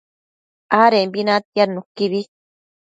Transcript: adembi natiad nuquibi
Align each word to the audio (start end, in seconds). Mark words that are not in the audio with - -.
adembi 0.81 1.21
natiad 1.27 1.69
nuquibi 1.75 2.21